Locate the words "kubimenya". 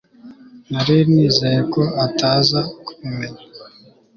2.85-3.43